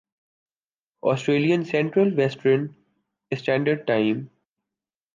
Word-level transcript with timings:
Australian 1.03 1.63
Central 1.63 2.13
Western 2.15 2.65
Standard 3.31 3.87
time 3.87 4.25